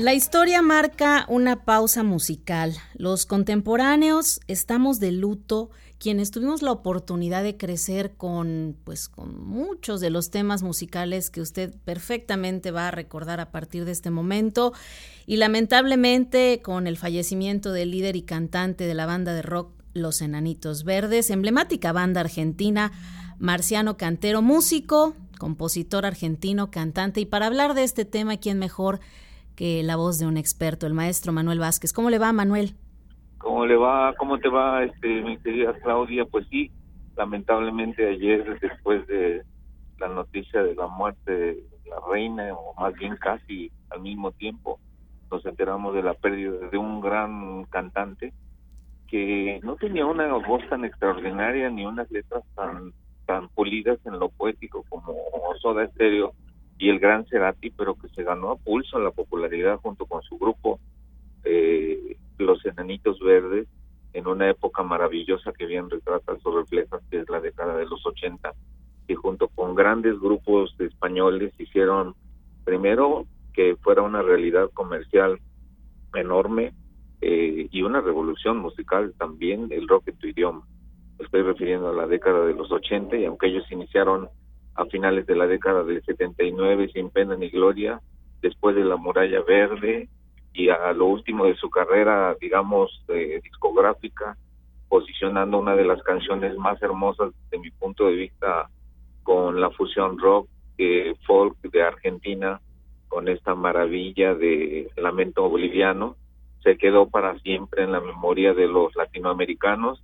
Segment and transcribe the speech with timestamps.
[0.00, 2.74] La historia marca una pausa musical.
[2.94, 5.68] Los contemporáneos estamos de luto,
[5.98, 11.42] quienes tuvimos la oportunidad de crecer con pues con muchos de los temas musicales que
[11.42, 14.72] usted perfectamente va a recordar a partir de este momento.
[15.26, 20.22] Y lamentablemente con el fallecimiento del líder y cantante de la banda de rock Los
[20.22, 22.90] Enanitos Verdes, emblemática banda argentina,
[23.38, 27.20] Marciano Cantero, músico, compositor argentino, cantante.
[27.20, 29.00] Y para hablar de este tema quién mejor
[29.56, 31.92] que la voz de un experto, el maestro Manuel Vázquez.
[31.92, 32.74] ¿Cómo le va, Manuel?
[33.38, 34.14] ¿Cómo le va?
[34.18, 36.24] ¿Cómo te va, este, mi querida Claudia?
[36.24, 36.70] Pues sí,
[37.16, 39.42] lamentablemente ayer, después de
[39.98, 44.78] la noticia de la muerte de la reina, o más bien casi al mismo tiempo,
[45.30, 48.32] nos enteramos de la pérdida de un gran cantante
[49.08, 52.92] que no tenía una voz tan extraordinaria ni unas letras tan
[53.26, 55.14] tan pulidas en lo poético como
[55.60, 56.32] Soda Stereo
[56.80, 60.38] y el gran Cerati, pero que se ganó a pulso la popularidad junto con su
[60.38, 60.80] grupo,
[61.44, 63.68] eh, Los Enanitos Verdes,
[64.14, 68.04] en una época maravillosa que bien retrata su refleja, que es la década de los
[68.04, 68.54] 80,
[69.08, 72.14] y junto con grandes grupos españoles hicieron
[72.64, 75.38] primero que fuera una realidad comercial
[76.14, 76.72] enorme
[77.20, 80.66] eh, y una revolución musical también el rock en tu idioma.
[81.18, 84.30] Estoy refiriendo a la década de los 80 y aunque ellos iniciaron
[84.74, 88.00] a finales de la década del 79 sin pena ni gloria,
[88.40, 90.08] después de la muralla verde
[90.52, 93.04] y a lo último de su carrera, digamos,
[93.42, 94.36] discográfica,
[94.88, 98.68] posicionando una de las canciones más hermosas de mi punto de vista
[99.22, 102.60] con la fusión rock eh, folk de Argentina,
[103.08, 106.16] con esta maravilla de Lamento Boliviano,
[106.62, 110.02] se quedó para siempre en la memoria de los latinoamericanos,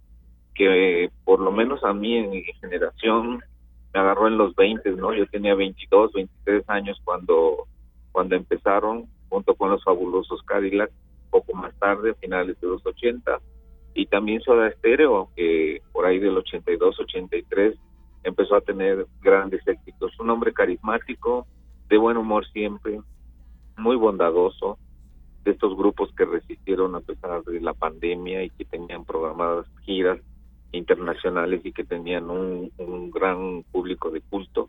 [0.55, 3.43] que por lo menos a mí en mi generación
[3.97, 5.15] me agarró en los 20, ¿no?
[5.15, 7.67] Yo tenía 22, 23 años cuando,
[8.13, 10.91] cuando empezaron, junto con los fabulosos Cadillac,
[11.31, 13.41] poco más tarde, finales de los 80,
[13.95, 17.75] y también Soda Stereo, que por ahí del 82, 83
[18.25, 20.13] empezó a tener grandes éxitos.
[20.21, 21.47] Un hombre carismático,
[21.89, 23.01] de buen humor siempre,
[23.79, 24.77] muy bondadoso,
[25.43, 30.21] de estos grupos que resistieron a pesar de la pandemia y que tenían programadas giras
[30.73, 32.71] internacionales y que tenían un,
[33.11, 34.69] gran público de culto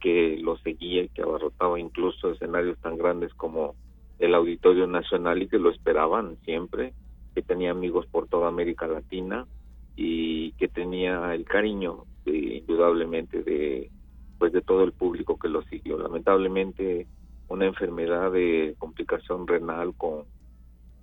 [0.00, 3.74] que lo seguía y que abarrotaba incluso escenarios tan grandes como
[4.18, 6.94] el Auditorio Nacional y que lo esperaban siempre,
[7.34, 9.46] que tenía amigos por toda América Latina
[9.94, 13.90] y que tenía el cariño indudablemente de
[14.38, 15.96] pues de todo el público que lo siguió.
[15.98, 17.06] Lamentablemente
[17.48, 20.24] una enfermedad de complicación renal con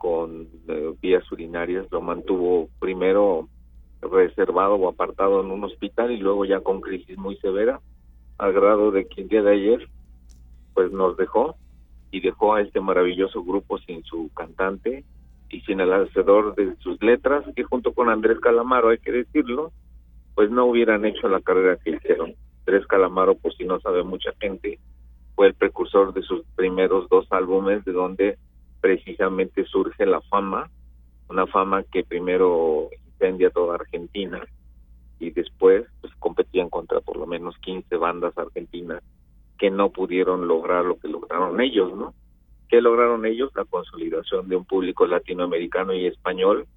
[0.04, 3.48] con eh, vías urinarias lo mantuvo primero
[4.12, 7.80] reservado o apartado en un hospital y luego ya con crisis muy severa,
[8.38, 9.90] al grado de que el día de ayer
[10.74, 11.56] pues nos dejó
[12.12, 15.04] y dejó a este maravilloso grupo sin su cantante
[15.50, 19.72] y sin el hacedor de sus letras, que junto con Andrés Calamaro, hay que decirlo,
[20.36, 22.34] pues no hubieran hecho la carrera que hicieron.
[22.60, 24.80] Andrés Calamaro, por si no sabe mucha gente,
[25.36, 28.38] fue el precursor de sus primeros dos álbumes, de donde
[28.82, 30.70] precisamente surge la fama,
[31.30, 32.90] una fama que primero
[33.24, 34.42] incendia toda Argentina
[35.20, 39.02] y después pues competían contra por lo menos 15 bandas argentinas
[39.58, 42.14] que no pudieron lograr lo que lograron ellos, ¿no?
[42.68, 43.52] ¿Qué lograron ellos?
[43.56, 46.68] La consolidación de un público latinoamericano y español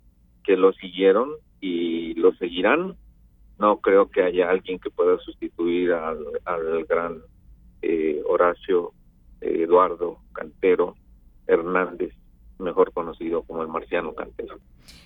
[0.44, 1.30] que lo siguieron
[1.60, 2.94] y lo seguirán.
[3.58, 7.22] No creo que haya alguien que pueda sustituir al, gran
[7.82, 8.92] eh, Horacio
[9.40, 10.94] eh, Eduardo Cantero
[11.46, 12.12] Hernández,
[12.58, 14.58] mejor conocido como el Marciano Cantero.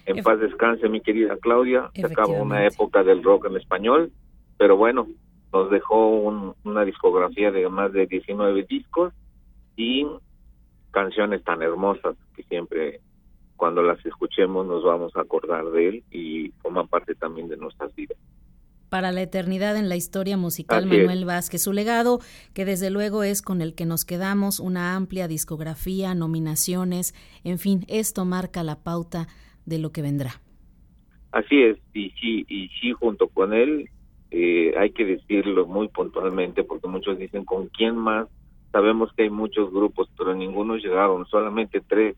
[0.07, 1.91] En paz descanse, mi querida Claudia.
[1.95, 4.13] Se acabó una época del rock en español,
[4.59, 5.07] pero bueno,
[5.53, 6.09] nos dejó
[6.65, 9.13] una discografía de más de 19 discos
[9.77, 10.07] y
[10.91, 13.01] canciones tan hermosas que siempre
[13.57, 17.95] cuando las escuchemos nos vamos a acordar de él y forman parte también de nuestras
[17.95, 18.17] vidas
[18.91, 21.63] para la eternidad en la historia musical Manuel Vázquez.
[21.63, 22.21] Su legado,
[22.53, 27.87] que desde luego es con el que nos quedamos, una amplia discografía, nominaciones, en fin,
[27.89, 29.29] esto marca la pauta
[29.67, 30.41] de lo que vendrá.
[31.33, 33.89] Así es, y sí, y sí, junto con él,
[34.31, 38.29] eh, hay que decirlo muy puntualmente, porque muchos dicen, ¿con quién más?
[38.73, 42.17] Sabemos que hay muchos grupos, pero ninguno llegaron, solamente tres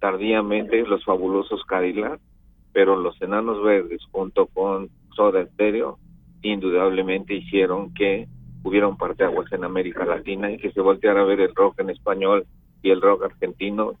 [0.00, 2.20] tardíamente los fabulosos Cadillac,
[2.74, 5.98] pero los Enanos Verdes junto con Soda Stereo
[6.42, 8.28] indudablemente hicieron que
[8.62, 11.88] hubiera un parteaguas en América Latina y que se volteara a ver el rock en
[11.88, 12.44] español
[12.82, 13.94] y el rock argentino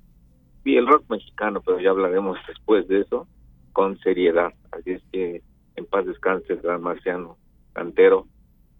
[0.64, 3.26] y el rock mexicano, pero ya hablaremos después de eso,
[3.72, 4.52] con seriedad.
[4.72, 5.42] Así es que
[5.76, 7.36] en paz descanse el gran marciano,
[7.72, 8.26] cantero,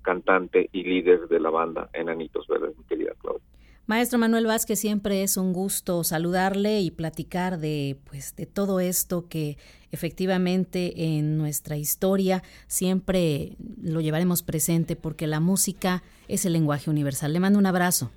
[0.03, 3.43] cantante y líder de la banda Enanitos Verdes, mi querida Claudia.
[3.87, 9.29] Maestro Manuel Vázquez, siempre es un gusto saludarle y platicar de pues de todo esto
[9.29, 9.59] que
[9.93, 17.35] efectivamente en nuestra historia siempre lo llevaremos presente porque la música es el lenguaje universal.
[17.35, 18.11] Le mando un abrazo.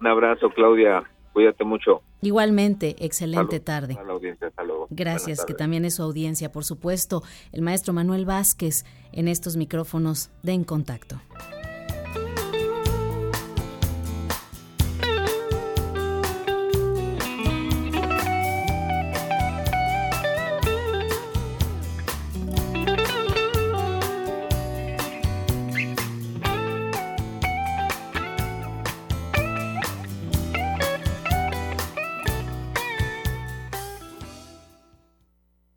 [0.00, 1.02] Un abrazo, Claudia.
[1.32, 2.02] Cuídate mucho.
[2.22, 3.96] Igualmente, excelente tarde.
[4.08, 4.50] audiencia,
[4.90, 7.22] Gracias, que también es su audiencia, por supuesto.
[7.52, 11.20] El maestro Manuel Vázquez en estos micrófonos de En Contacto.